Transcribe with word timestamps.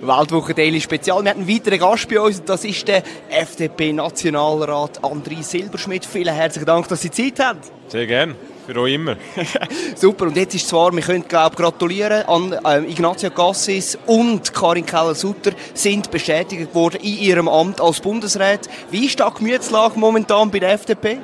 Weltwoche 0.00 0.54
Daily 0.54 0.80
Spezial. 0.80 1.24
Wir 1.24 1.30
haben 1.30 1.40
einen 1.40 1.48
weiteren 1.48 1.78
Gast 1.78 2.08
bei 2.08 2.20
uns 2.20 2.38
und 2.38 2.48
das 2.48 2.64
ist 2.64 2.86
der 2.86 3.02
FDP-Nationalrat 3.30 5.02
André 5.02 5.42
Silberschmidt. 5.42 6.06
Vielen 6.06 6.34
herzlichen 6.34 6.66
Dank, 6.66 6.86
dass 6.88 7.02
Sie 7.02 7.10
Zeit 7.10 7.40
haben. 7.40 7.58
Sehr 7.88 8.06
gerne. 8.06 8.36
Für 8.66 8.80
euch 8.80 8.94
immer. 8.94 9.16
Super. 9.96 10.26
Und 10.26 10.36
jetzt 10.36 10.54
ist 10.54 10.68
zwar, 10.68 10.94
wir 10.94 11.02
können 11.02 11.26
glaube 11.26 11.56
gratulieren 11.56 12.22
an 12.26 12.52
äh, 12.64 12.90
Ignazio 12.90 13.30
Cassis 13.30 13.98
und 14.06 14.54
Karin 14.54 14.86
Keller-Sutter 14.86 15.52
sind 15.74 16.10
bestätigt 16.10 16.74
worden 16.74 17.00
in 17.02 17.18
ihrem 17.18 17.48
Amt 17.48 17.80
als 17.80 18.00
Bundesrat. 18.00 18.68
Wie 18.90 19.06
ist 19.06 19.18
die 19.18 19.24
Gemütslage 19.36 19.98
momentan 19.98 20.50
bei 20.50 20.60
der 20.60 20.72
FDP? 20.72 21.18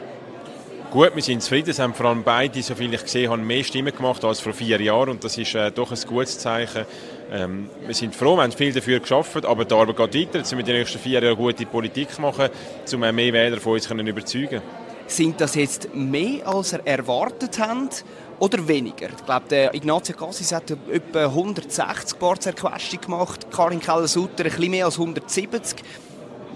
Gut, 0.94 1.10
wir 1.12 1.22
sind 1.24 1.42
zufrieden. 1.42 1.70
Es 1.70 1.80
haben 1.80 1.92
vor 1.92 2.06
allem 2.06 2.22
beide, 2.22 2.62
so 2.62 2.76
viel 2.76 2.94
ich 2.94 3.02
gesehen 3.02 3.28
habe, 3.28 3.42
mehr 3.42 3.64
Stimmen 3.64 3.92
gemacht 3.92 4.24
als 4.24 4.38
vor 4.38 4.52
vier 4.52 4.80
Jahren. 4.80 5.08
Und 5.08 5.24
das 5.24 5.36
ist 5.36 5.52
äh, 5.56 5.72
doch 5.72 5.90
ein 5.90 5.98
gutes 6.06 6.38
Zeichen. 6.38 6.86
Ähm, 7.32 7.68
wir 7.84 7.96
sind 7.96 8.14
froh, 8.14 8.36
wir 8.36 8.44
haben 8.44 8.52
viel 8.52 8.72
dafür 8.72 9.00
geschafft, 9.00 9.44
aber 9.44 9.64
die 9.64 9.74
Arbeit 9.74 9.96
geht 9.96 10.28
weiter. 10.28 10.38
Jetzt 10.38 10.52
müssen 10.52 10.58
wir 10.58 10.64
die 10.64 10.72
nächsten 10.72 11.00
vier 11.00 11.20
Jahre 11.20 11.34
gute 11.34 11.66
Politik 11.66 12.16
machen, 12.20 12.48
um 12.92 13.00
mehr 13.00 13.32
Wähler 13.32 13.60
von 13.60 13.72
uns 13.72 13.88
zu 13.88 13.92
überzeugen 13.92 14.62
Sind 15.08 15.40
das 15.40 15.56
jetzt 15.56 15.92
mehr, 15.96 16.46
als 16.46 16.74
er 16.74 16.86
erwartet 16.86 17.58
hat? 17.58 18.04
Oder 18.38 18.68
weniger? 18.68 19.08
Ich 19.18 19.26
glaube, 19.26 19.48
der 19.50 19.74
Ignazio 19.74 20.14
Cassis 20.14 20.52
hat 20.52 20.70
etwa 20.70 21.24
160 21.24 22.16
Boardserquestion 22.20 23.00
gemacht, 23.00 23.50
Karin 23.50 23.80
Keller-Sutter 23.80 24.44
ein 24.44 24.50
bisschen 24.50 24.70
mehr 24.70 24.84
als 24.84 24.94
170. 24.96 25.74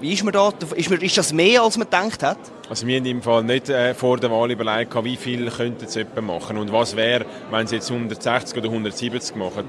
Wie 0.01 0.13
ist, 0.13 0.23
man 0.23 0.33
da, 0.33 0.53
ist, 0.77 0.91
man, 0.91 1.01
ist 1.01 1.19
das 1.19 1.33
mehr, 1.33 1.63
als 1.63 1.77
man 1.77 1.87
gedacht 1.87 2.23
hat? 2.23 2.39
Also 2.69 2.87
wir 2.87 2.99
haben 2.99 3.07
im 3.07 3.23
Fall 3.23 3.43
nicht 3.43 3.69
äh, 3.69 3.95
vor 3.95 4.19
der 4.19 4.31
Wahl 4.31 4.51
überlegt, 4.51 4.95
wie 5.03 5.17
viel 5.17 5.51
könnten 5.51 5.89
sie 5.89 6.05
machen 6.21 6.57
und 6.59 6.73
was 6.73 6.95
wäre, 6.97 7.25
wenn 7.51 7.67
sie 7.67 7.77
jetzt 7.77 7.91
160 7.91 8.59
oder 8.59 8.69
170 8.69 9.35
machen. 9.37 9.65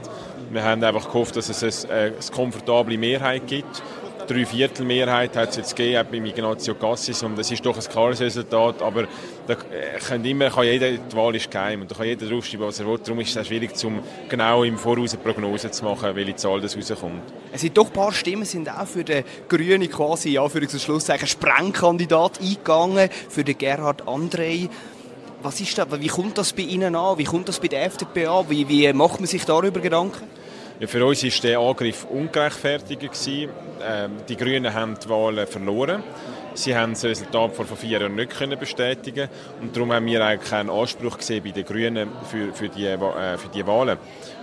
Wir 0.51 0.63
haben 0.63 0.83
einfach 0.83 1.05
gehofft, 1.05 1.35
dass 1.35 1.49
es 1.49 1.85
eine, 1.85 1.95
eine 1.95 2.13
komfortable 2.31 2.97
Mehrheit 2.97 3.47
gibt 3.47 3.81
Dreiviertelmehrheit 4.29 5.35
hat 5.35 5.49
es 5.49 5.55
jetzt 5.55 5.75
gegeben 5.75 6.07
bei 6.11 6.17
Ignazio 6.17 6.75
Cassis 6.75 7.23
und 7.23 7.37
das 7.37 7.49
ist 7.49 7.65
doch 7.65 7.75
ein 7.75 7.83
klares 7.83 8.21
Resultat, 8.21 8.81
aber 8.81 9.07
da 9.47 9.55
kann, 9.55 10.23
immer, 10.23 10.51
kann 10.51 10.65
jeder, 10.65 10.91
die 10.91 11.15
Wahl 11.15 11.35
ist 11.35 11.49
geheim 11.49 11.81
und 11.81 11.89
da 11.89 11.95
kann 11.95 12.05
jeder 12.05 12.27
draufschreiben, 12.27 12.67
was 12.67 12.79
er 12.79 12.85
will. 12.85 12.99
Darum 12.99 13.19
ist 13.21 13.35
es 13.35 13.47
schwierig, 13.47 13.75
zum 13.75 13.99
genau 14.29 14.63
im 14.63 14.77
Voraus 14.77 15.13
eine 15.13 15.23
Prognose 15.23 15.71
zu 15.71 15.83
machen, 15.83 16.15
welche 16.15 16.35
Zahl 16.35 16.61
das 16.61 16.77
rauskommt. 16.77 17.23
Es 17.51 17.61
sind 17.61 17.75
doch 17.75 17.87
ein 17.87 17.93
paar 17.93 18.11
Stimmen 18.11 18.45
sind 18.45 18.69
auch 18.69 18.85
für 18.85 19.03
den 19.03 19.23
Grünen 19.47 19.89
quasi, 19.89 20.29
ja, 20.29 20.47
für 20.47 20.59
den 20.59 20.69
Schlusszeichen, 20.69 21.27
Sprengkandidat 21.27 22.39
eingegangen, 22.39 23.09
für 23.29 23.43
den 23.43 23.57
Gerhard 23.57 24.03
André. 24.03 24.69
Was 25.41 25.59
ist 25.59 25.77
da, 25.77 25.87
wie 25.99 26.07
kommt 26.07 26.37
das 26.37 26.53
bei 26.53 26.63
Ihnen 26.63 26.95
an? 26.95 27.17
Wie 27.17 27.23
kommt 27.23 27.47
das 27.47 27.59
bei 27.59 27.69
der 27.69 27.85
FDP 27.85 28.27
an? 28.27 28.45
Wie, 28.49 28.67
wie 28.67 28.91
macht 28.93 29.19
man 29.19 29.27
sich 29.27 29.45
darüber 29.45 29.79
Gedanken? 29.79 30.38
Ja, 30.79 30.87
für 30.87 31.05
uns 31.05 31.21
war 31.25 31.41
der 31.41 31.59
Angriff 31.59 32.05
ungerechtfertigt. 32.05 33.01
Ähm, 33.37 34.11
die 34.29 34.37
Grünen 34.37 34.73
haben 34.73 34.95
die 34.97 35.09
Wahlen 35.09 35.45
verloren. 35.45 36.01
Sie 36.53 36.73
haben 36.73 36.93
das 36.93 37.03
Resultat 37.03 37.53
vor 37.53 37.65
vier 37.65 37.99
Jahren 37.99 38.15
nicht 38.15 38.29
können 38.29 38.57
bestätigen 38.57 39.27
und 39.61 39.75
darum 39.75 39.91
haben 39.91 40.05
wir 40.05 40.25
eigentlich 40.25 40.49
keinen 40.49 40.69
Anspruch 40.69 41.17
gesehen 41.17 41.43
bei 41.43 41.51
den 41.51 41.65
Grünen 41.65 42.07
für, 42.31 42.53
für, 42.53 42.69
die, 42.69 42.85
äh, 42.85 43.37
für 43.37 43.49
die 43.53 43.67
Wahlen. 43.67 43.97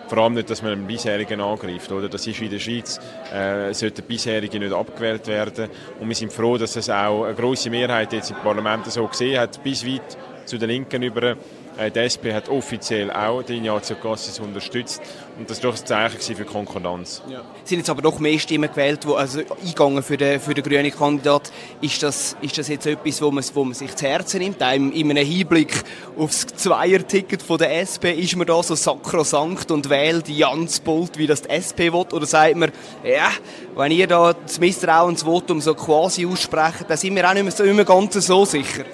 Vor 0.09 0.19
allem 0.19 0.35
nicht, 0.35 0.51
dass 0.51 0.61
man 0.61 0.73
einen 0.73 0.87
bisherigen 0.87 1.41
angreift. 1.41 1.91
Oder? 1.91 2.11
Das 2.11 2.27
ist 2.27 2.39
in 2.39 2.51
der 2.51 2.59
Schweiz, 2.59 3.01
äh, 3.33 3.73
sollte 3.73 4.03
der 4.03 4.09
bisherige 4.09 4.59
nicht 4.59 4.75
abgewählt 4.75 5.27
werden. 5.29 5.71
Und 5.99 6.09
wir 6.09 6.15
sind 6.15 6.35
froh, 6.35 6.59
dass 6.59 6.77
es 6.77 6.91
auch 6.91 7.25
eine 7.25 7.35
grosse 7.35 7.71
Mehrheit 7.71 8.13
jetzt 8.13 8.31
im 8.31 8.37
Parlament 8.37 8.85
so 8.93 9.07
gesehen 9.07 9.41
hat, 9.41 9.63
bis 9.65 9.87
weit 9.87 10.19
zu 10.45 10.59
den 10.59 10.69
Linken 10.69 11.03
über 11.03 11.23
äh, 11.23 11.37
die 11.78 11.98
SP 12.00 12.32
hat 12.32 12.48
offiziell 12.48 13.10
auch 13.10 13.42
den 13.42 13.59
Ignazio 13.59 13.97
Cassis 13.97 14.38
unterstützt 14.41 15.03
und 15.38 15.50
das 15.50 15.62
war 15.62 15.70
doch 15.70 15.78
ein 15.78 15.87
Zeichen 15.87 16.37
für 16.37 16.44
Konkordanz. 16.44 17.22
Ja. 17.28 17.42
Es 17.62 17.69
sind 17.69 17.78
jetzt 17.78 17.91
aber 17.91 18.00
noch 18.00 18.19
mehr 18.19 18.38
Stimmen 18.38 18.70
gewählt, 18.70 19.04
die 19.04 19.12
also 19.12 19.41
eingegangen 19.41 20.03
für 20.03 20.16
den, 20.16 20.41
für 20.41 20.54
den 20.54 20.64
grünen 20.64 20.91
Kandidat. 20.91 21.53
Ist 21.82 22.03
das, 22.03 22.37
ist 22.41 22.56
das 22.56 22.69
jetzt 22.69 22.87
etwas, 22.87 23.20
wo 23.20 23.31
man, 23.31 23.44
wo 23.53 23.64
man 23.64 23.75
sich 23.75 23.94
zu 23.94 24.06
Herzen 24.06 24.41
nimmt? 24.41 24.60
In, 24.62 24.92
in 24.92 25.10
einem 25.10 25.26
Hinblick 25.26 25.82
aufs 26.16 26.47
Zweier-Ticket 26.47 27.44
der 27.60 27.82
SP, 27.84 28.12
ist 28.12 28.37
man 28.37 28.47
da 28.47 28.62
so 28.62 28.75
sakrosankt 28.75 29.70
und 29.70 29.91
wählt 29.91 30.28
Jans 30.28 30.81
Bolt, 30.81 31.19
wie 31.19 31.26
das 31.26 31.43
die 31.43 31.50
SP 31.53 31.93
will? 31.93 32.06
Oder 32.12 32.26
sagt 32.26 32.56
man, 32.56 32.72
ja, 33.04 33.31
wenn 33.76 33.93
ihr 33.93 34.06
da 34.06 34.32
das 34.32 34.58
Misstrauensvotum 34.58 35.60
so 35.60 35.75
quasi 35.75 36.25
aussprecht, 36.25 36.87
dann 36.88 36.97
sind 36.97 37.14
wir 37.14 37.28
auch 37.28 37.34
nicht 37.34 37.43
mehr, 37.43 37.53
so, 37.53 37.64
nicht 37.64 37.76
mehr 37.76 37.84
ganz 37.84 38.14
so 38.14 38.44
sicher? 38.47 38.84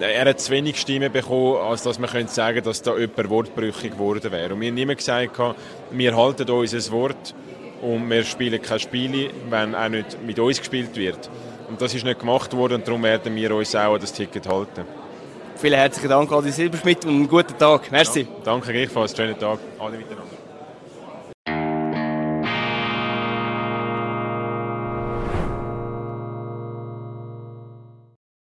Er 0.00 0.28
hat 0.28 0.40
zu 0.40 0.52
wenig 0.52 0.80
Stimmen 0.80 1.12
bekommen, 1.12 1.56
als 1.56 1.82
dass 1.82 1.98
man 1.98 2.10
könnte 2.10 2.32
sagen 2.32 2.62
dass 2.64 2.82
da 2.82 2.96
jemand 2.96 3.28
wortbrüchig 3.28 3.92
geworden 3.92 4.32
wäre. 4.32 4.54
Und 4.54 4.60
wir 4.60 4.70
haben 4.70 4.78
immer 4.78 4.94
gesagt, 4.94 5.38
wir 5.90 6.16
halten 6.16 6.50
uns 6.50 6.74
ein 6.74 6.92
Wort 6.92 7.34
und 7.82 8.08
wir 8.08 8.24
spielen 8.24 8.62
keine 8.62 8.80
Spiele, 8.80 9.30
wenn 9.50 9.74
auch 9.74 9.88
nicht 9.88 10.22
mit 10.22 10.38
uns 10.38 10.58
gespielt 10.58 10.96
wird. 10.96 11.28
Und 11.68 11.80
das 11.80 11.94
ist 11.94 12.04
nicht 12.04 12.20
gemacht 12.20 12.54
worden 12.56 12.74
und 12.74 12.86
darum 12.86 13.02
werden 13.02 13.34
wir 13.34 13.54
uns 13.54 13.74
auch 13.74 13.94
an 13.94 14.00
das 14.00 14.12
Ticket 14.12 14.48
halten. 14.48 14.84
Vielen 15.56 15.78
herzlichen 15.78 16.08
Dank, 16.08 16.32
Adi 16.32 16.50
Silberschmidt, 16.50 17.04
und 17.04 17.10
einen 17.10 17.28
guten 17.28 17.56
Tag. 17.56 17.90
Merci. 17.92 18.20
Ja, 18.20 18.26
danke 18.44 18.72
gleichfalls, 18.72 19.16
schönen 19.16 19.38
Tag. 19.38 19.58
Alle 19.78 19.96
miteinander. 19.96 20.51